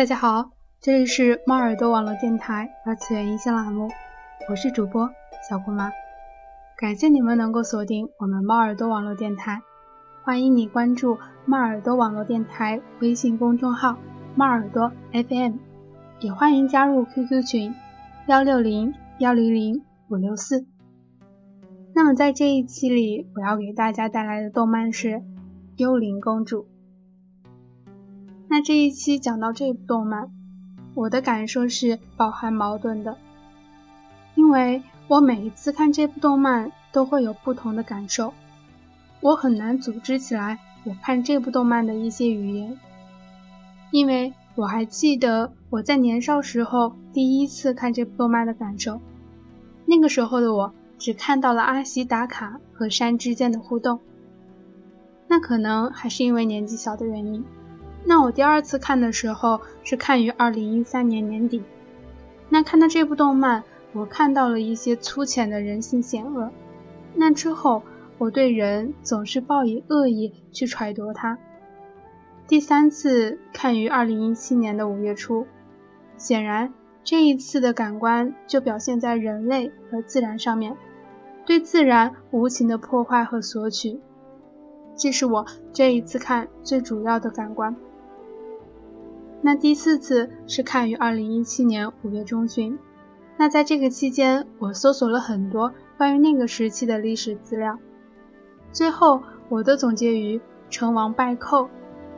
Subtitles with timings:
[0.00, 3.90] 大家好，这里是猫耳朵网络电台二次元音像栏目，
[4.48, 5.10] 我是主播
[5.46, 5.90] 小姑妈，
[6.78, 9.60] 感谢你们能够锁定我们猫耳朵网络电台，
[10.24, 13.98] 欢迎你关注猫耳朵网络电台微信公众号
[14.34, 15.56] 猫耳朵 FM，
[16.20, 17.74] 也欢迎加入 QQ 群
[18.26, 20.64] 幺六零幺零零五六四。
[21.94, 25.08] 那么在这一期里，我要给大家带来的动漫是
[25.76, 26.62] 《幽灵公主》。
[28.52, 30.28] 那这一期讲到这部动漫，
[30.94, 33.16] 我的感受是饱含矛盾的，
[34.34, 38.34] 因为我每一次看这部动漫都会有不同的感受，
[39.20, 42.76] 我很难组织起来我看这部动漫的一些语言，
[43.92, 49.00] 因为我还记得我在年少时候第一次看这部动漫的感受，
[49.86, 54.00] 那个时候的我只看到了阿西达卡和山之间的互动，
[55.28, 57.44] 那可能还是因为年纪小的原因。
[58.04, 61.62] 那我第二次看的时候是看于二零一三年年底。
[62.48, 66.50] 那看到这部动漫，我看到了一些粗浅的人性险恶。
[67.14, 67.82] 那之后，
[68.18, 71.38] 我对人总是抱以恶意去揣度他。
[72.48, 75.46] 第三次看于二零一七年的五月初，
[76.16, 80.76] 显然这一次的感官就表现在人类和自然上面，
[81.46, 84.00] 对自然无情的破坏和索取，
[84.96, 87.76] 这是我这一次看最主要的感官。
[89.42, 92.78] 那第四次是看于二零一七年五月中旬，
[93.38, 97.78] 那在这个期间，我搜索了很多关于那个时期的历史资料，
[98.70, 101.70] 最后我的总结于成王败寇、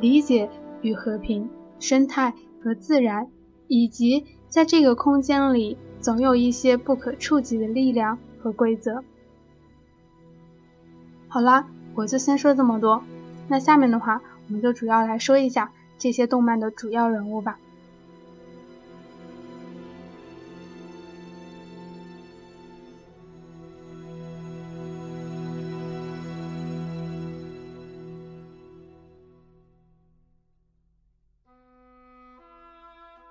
[0.00, 0.48] 理解
[0.80, 2.32] 与和平、生态
[2.64, 3.28] 和自然，
[3.68, 9.04] 以及在这个空间里总有一些不可触及的力量和规则。
[11.28, 13.02] 好啦，我就先说这么多，
[13.46, 15.70] 那下面的话，我们就主要来说一下。
[16.00, 17.58] 这些动漫的主要人物吧。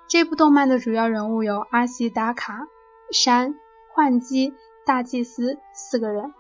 [0.08, 2.68] 这部动漫的主要人物有阿西达卡、
[3.12, 3.56] 山、
[3.94, 4.54] 幻姬、
[4.86, 6.34] 大祭司四个人，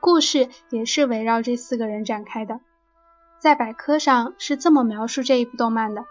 [0.00, 2.60] 故事也是围绕这四个人展开的。
[3.42, 6.04] 在百科上是这么描述这一部动漫的：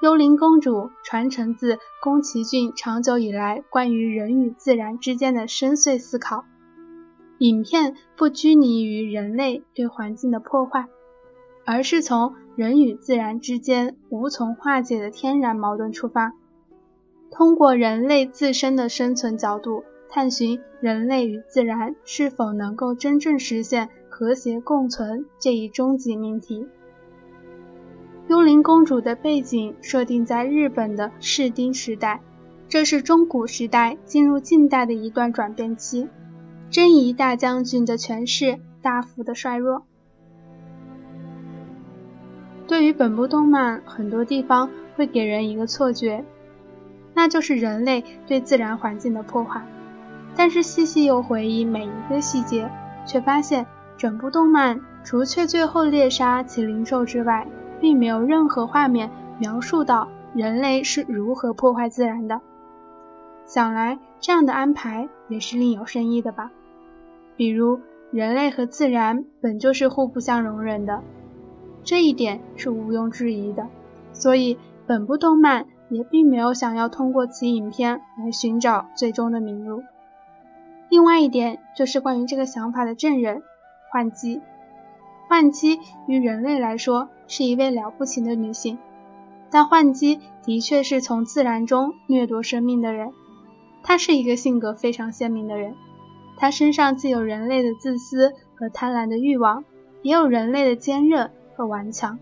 [0.00, 6.46] 幽灵公主传承自宫崎骏长久以来关于人与自然之间的深邃思考。
[7.36, 10.86] 影片不拘泥于人类对环境的破坏，
[11.66, 16.32] 而是从人与自然之间无从化解的天然矛盾出发，
[17.30, 23.90] 通过人类自身的生存角度，探寻人类与自然是否能够真正实现。
[24.16, 26.68] 和谐共存这一终极命题。
[28.28, 32.20] 幽灵公主的背景设定在日本的室町时代，
[32.68, 36.08] 这是中古时代进入近代的一段转变期。
[36.70, 39.82] 真仪大将军的权势大幅的衰弱。
[42.68, 46.24] 对于本部动漫，很多地方会给人一个错觉，
[47.14, 49.66] 那就是人类对自然环境的破坏。
[50.36, 52.70] 但是细细又回忆每一个细节，
[53.04, 53.66] 却发现。
[53.96, 57.46] 整部动漫除却最后猎杀麒麟兽之外，
[57.80, 62.40] 并没有任何画面描述到人类是如何破坏自然的。
[63.46, 66.50] 想来这样的安排也是另有深意的吧？
[67.36, 71.02] 比如人类和自然本就是互不相容忍的，
[71.82, 73.66] 这一点是毋庸置疑的。
[74.12, 79.82] 所以本部动漫也并没有想要通过此影片来寻找最终的明路。
[80.88, 83.42] 另外一点就是关于这个想法的证人。
[83.94, 84.40] 幻姬，
[85.28, 85.78] 幻姬
[86.08, 88.76] 于人类来说是一位了不起的女性，
[89.50, 93.12] 但幻姬的确是从自然中掠夺生命的人。
[93.84, 95.76] 她是一个性格非常鲜明的人，
[96.36, 99.62] 她身上既有人类的自私和贪婪的欲望，
[100.02, 102.18] 也有人类的坚韧和顽强。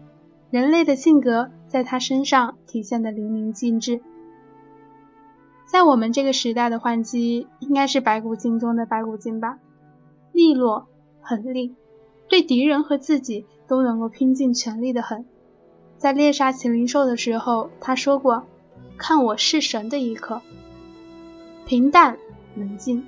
[0.50, 4.02] 人类的性格在她身上体现的淋漓尽致。
[5.64, 9.56] 在我们这个时代的幻姬，应该是白骨精中的白骨精吧，
[10.32, 10.88] 利落。
[11.22, 11.74] 狠厉，
[12.28, 15.24] 对敌人和自己都能够拼尽全力的很。
[15.96, 18.44] 在猎杀麒麟兽的时候，他说过
[18.98, 20.42] ：“看我是神的一刻。”
[21.64, 22.18] 平淡
[22.56, 23.06] 冷静，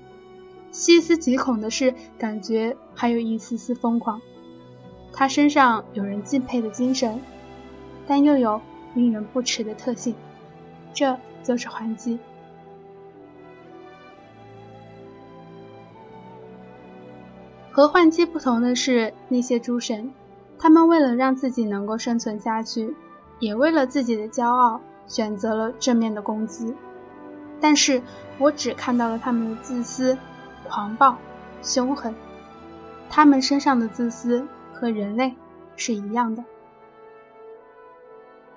[0.70, 4.20] 细思极恐的是，感觉还有一丝丝疯狂。
[5.12, 7.20] 他身上有人敬佩的精神，
[8.06, 8.60] 但又有
[8.94, 10.14] 令人不齿的特性，
[10.92, 12.18] 这就是还击。
[17.74, 20.12] 和幻姬不同的是，那些诸神，
[20.60, 22.94] 他们为了让自己能够生存下去，
[23.40, 26.72] 也为了自己的骄傲选择了正面的攻击，
[27.60, 28.00] 但是
[28.38, 30.16] 我只看到了他们的自私、
[30.62, 31.16] 狂暴、
[31.62, 32.14] 凶狠。
[33.10, 35.34] 他们身上的自私和人类
[35.74, 36.44] 是一样的。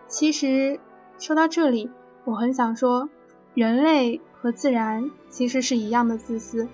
[0.07, 0.79] 其实
[1.17, 1.89] 说到这里，
[2.23, 3.09] 我很想说，
[3.55, 6.67] 人类和自然其实是一样的自私，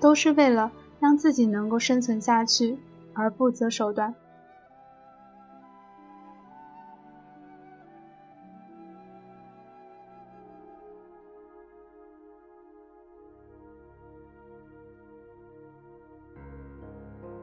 [0.00, 2.78] 都是为了让自己能够生存下去
[3.14, 4.14] 而不择手段。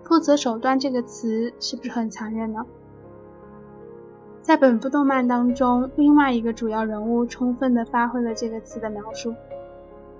[0.04, 2.66] 不择手段这个词是不是很残忍呢？
[4.42, 9.36] 在本部动漫当中，另外一个主要人物充分的发挥了这个词的描述。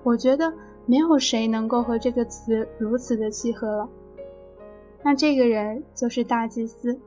[0.04, 0.52] 我觉得
[0.88, 3.90] 没有谁能够和这个词如此的契合了。
[5.02, 6.98] 那这个人就是大祭司。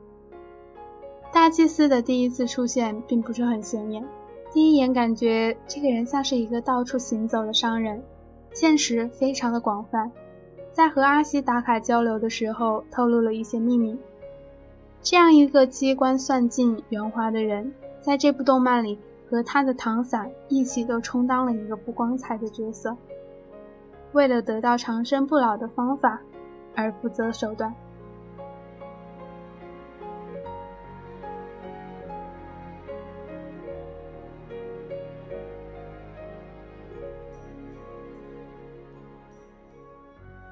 [1.32, 4.06] 大祭司的第一次出现并不是很显眼，
[4.52, 8.04] 第一眼感觉这个人像是一个到处行走的商人，
[8.52, 10.12] 见识非常的广泛。
[10.72, 13.98] 在和阿西达卡交流的时候，透露了一些秘密。
[15.02, 18.96] 这样一个机关算尽、圆滑的人，在这部动漫里
[19.28, 22.96] 和他的唐伞一起都充当了一个不光彩的角色。
[24.12, 26.20] 为了得到长生不老的方法
[26.74, 27.74] 而不择手段。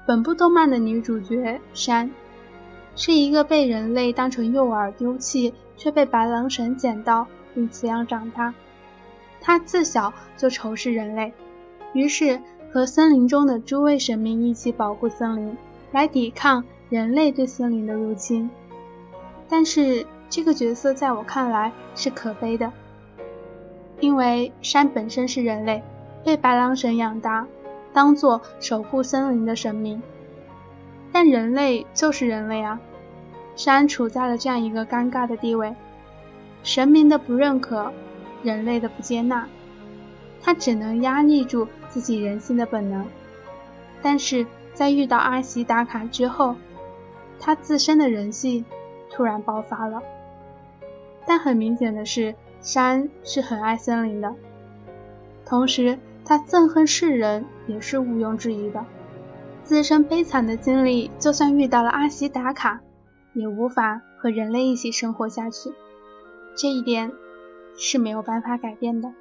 [0.07, 2.11] 本部动漫的女主角山，
[2.97, 8.53] 是一个被人类当成诱饵丢弃，却被白狼神捡到并抚养长大。
[9.39, 11.31] 她自小就仇视人类，
[11.93, 12.41] 于是
[12.73, 15.57] 和森林中的诸位神明一起保护森林，
[15.91, 18.49] 来抵抗人类对森林的入侵。
[19.49, 22.71] 但是这个角色在我看来是可悲的，
[23.99, 25.83] 因为山本身是人类，
[26.23, 27.45] 被白狼神养大。
[27.93, 30.01] 当做守护森林的神明，
[31.11, 32.79] 但人类就是人类啊！
[33.57, 35.75] 山处在了这样一个尴尬的地位，
[36.63, 37.91] 神明的不认可，
[38.43, 39.45] 人类的不接纳，
[40.41, 43.05] 他只能压抑住自己人性的本能。
[44.01, 46.55] 但是在遇到阿西达卡之后，
[47.39, 48.65] 他自身的人性
[49.11, 50.01] 突然爆发了。
[51.27, 54.33] 但很明显的是，山是很爱森林的，
[55.45, 55.99] 同时。
[56.23, 58.85] 他憎恨世人也是毋庸置疑的，
[59.63, 62.79] 自身悲惨的经历，就算遇到了阿西达卡，
[63.33, 65.73] 也无法和人类一起生活下去，
[66.55, 67.11] 这一点
[67.75, 69.11] 是没有办法改变的。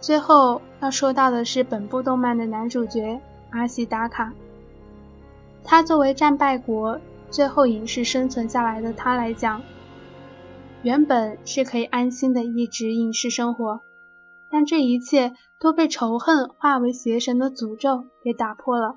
[0.00, 3.20] 最后要说到的是本部动漫的男主角
[3.50, 4.32] 阿西达卡。
[5.64, 7.00] 他作为战败国
[7.30, 9.62] 最后隐世生存下来的他来讲，
[10.82, 13.80] 原本是可以安心的一直隐世生活，
[14.50, 18.96] 但这一切都被仇恨化为邪神的诅咒给打破了。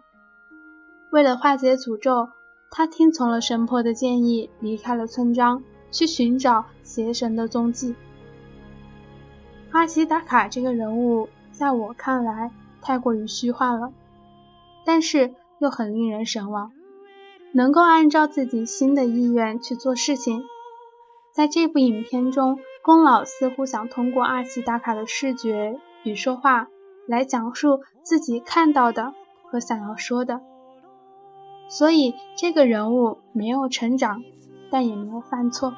[1.10, 2.30] 为了化解诅咒，
[2.70, 7.96] 他听从了神婆的建议，离开了村庄，去寻找邪神的踪迹。
[9.72, 13.94] 阿西达卡这个人物，在我看来太过于虚幻了，
[14.84, 16.72] 但是又很令人神往，
[17.54, 20.44] 能够按照自己心的意愿去做事情。
[21.32, 26.68] 在这部影片中，宫老似乎想通过阿西达卡的视觉与说话
[27.08, 30.42] 来讲述自己看到的和想要说的，
[31.70, 34.24] 所以这个人物没有成长，
[34.72, 35.74] 但也没有犯错。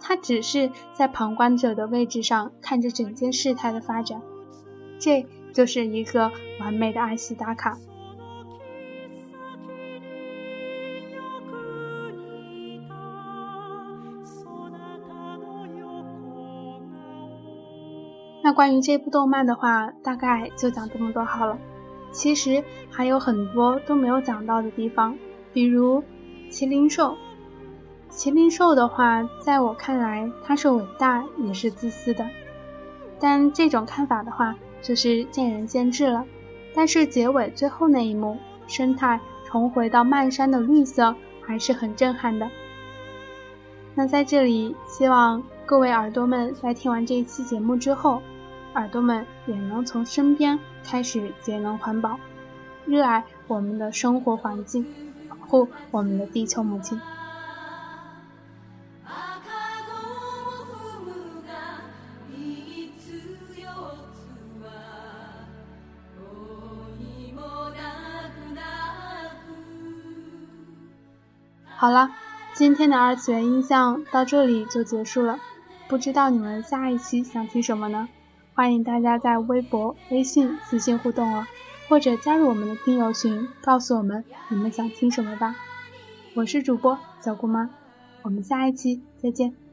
[0.00, 4.22] 他只是在旁观者的位置上看着整件事态的发展，
[4.98, 7.76] 这就是一个完美的阿西达卡。
[18.42, 21.58] 那关于这部动漫的话，大概就讲这么多好了。
[22.12, 25.18] 其实还有很多都没有讲到的地方，
[25.52, 26.04] 比如
[26.48, 27.16] 麒麟兽。
[28.16, 32.26] 麒麟兽的话，在我看来，它是伟大也是自私的。
[33.20, 36.24] 但这种看法的话，就是见仁见智了。
[36.74, 42.48] 但是结尾最后那一幕，生态重回到漫山的绿色，还是很震撼的。
[43.94, 48.22] 那在这里，希望各位耳朵们在听完这一期节目之后，
[48.72, 52.18] 耳朵们也能从身边开始节能环保，
[52.86, 54.86] 热爱我们的生活环境，
[55.28, 56.98] 保护我们的地球母亲。
[71.78, 72.10] 好了，
[72.54, 75.38] 今天的二次元音像到这里就结束了。
[75.88, 78.08] 不知道你们下一期想听什么呢？
[78.54, 81.46] 欢迎大家在微博、微信私信互动哦，
[81.86, 85.54] 或者加入我们的听友群，告诉我们你们想听什么吧。
[86.34, 87.68] 我是主播小姑妈，
[88.22, 89.65] 我们下一期再见。